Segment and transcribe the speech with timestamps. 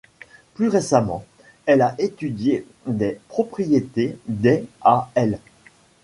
[0.55, 1.23] Plus récemment,
[1.67, 5.37] elle a étudié des propriétés des à l'.